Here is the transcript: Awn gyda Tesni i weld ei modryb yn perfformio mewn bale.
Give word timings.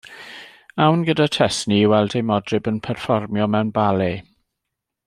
Awn 0.85 1.03
gyda 1.09 1.27
Tesni 1.35 1.77
i 1.81 1.91
weld 1.91 2.17
ei 2.19 2.25
modryb 2.31 2.71
yn 2.73 2.83
perfformio 2.87 3.51
mewn 3.57 3.73
bale. 3.79 4.11